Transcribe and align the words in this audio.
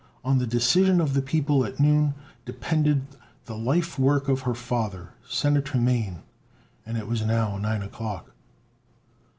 On 0.25 0.39
the 0.39 0.47
decision 0.47 0.99
of 0.99 1.13
the 1.13 1.21
people 1.21 1.63
at 1.63 1.79
noon 1.79 2.15
depended 2.43 3.05
the 3.45 3.55
life 3.55 3.99
work 3.99 4.27
of 4.27 4.41
her 4.49 4.55
father, 4.55 5.11
Senator 5.29 5.77
Mane. 5.77 6.23
And 6.87 6.97
it 6.97 7.05
was 7.07 7.21
now 7.21 7.57
nine 7.59 7.83
o'clock. 7.83 8.31